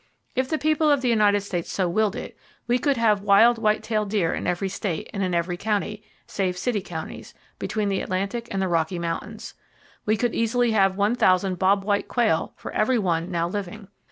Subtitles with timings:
[0.35, 3.83] If the people of the United States so willed it, we could have wild white
[3.83, 8.47] tailed deer in every state and in every county (save city counties) between the Atlantic
[8.49, 9.53] and the Rocky Mountains.
[10.07, 13.89] We could easily have one thousand bob white quail for every one now living.